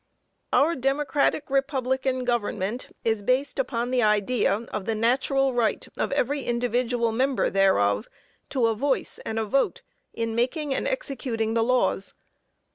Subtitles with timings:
[0.51, 6.41] Our democratic republican government is based on the idea of the natural right of every
[6.41, 8.07] individual member thereof
[8.49, 12.15] to a voice and a vote in making and executing the laws.